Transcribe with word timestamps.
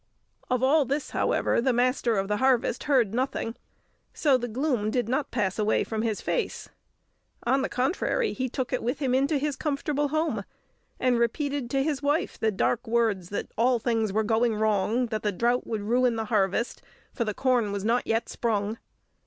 Of 0.49 0.63
all 0.63 0.83
this, 0.83 1.11
however, 1.11 1.61
the 1.61 1.71
Master 1.73 2.17
of 2.17 2.27
the 2.27 2.37
Harvest 2.37 2.85
heard 2.85 3.13
nothing, 3.13 3.53
so 4.15 4.35
the 4.35 4.47
gloom 4.47 4.89
did 4.89 5.07
not 5.07 5.29
pass 5.29 5.59
away 5.59 5.83
from 5.83 6.01
his 6.01 6.21
face. 6.21 6.69
On 7.43 7.61
the 7.61 7.69
contrary, 7.69 8.33
he 8.33 8.49
took 8.49 8.73
it 8.73 8.81
with 8.81 8.97
him 8.97 9.13
into 9.13 9.37
his 9.37 9.55
comfortable 9.55 10.07
home, 10.07 10.43
and 10.99 11.19
repeated 11.19 11.69
to 11.69 11.83
his 11.83 12.01
wife 12.01 12.39
the 12.39 12.49
dark 12.49 12.87
words 12.87 13.29
that 13.29 13.51
all 13.59 13.77
things 13.77 14.11
were 14.11 14.23
going 14.23 14.55
wrong; 14.55 15.05
that 15.05 15.21
the 15.21 15.31
drought 15.31 15.67
would 15.67 15.81
ruin 15.81 16.15
the 16.15 16.25
harvest, 16.33 16.81
for 17.13 17.23
the 17.23 17.35
corn 17.35 17.71
was 17.71 17.85
not 17.85 18.07
yet 18.07 18.27
sprung. 18.27 18.79